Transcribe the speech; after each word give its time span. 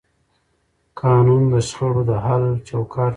قانون 1.01 1.43
د 1.53 1.55
شخړو 1.67 2.01
د 2.09 2.11
حل 2.25 2.45
چوکاټ 2.67 2.93
برابروي. 2.93 3.09